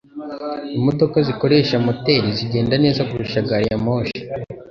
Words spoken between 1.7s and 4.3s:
moteri zigenda neza kurusha gari ya moshi.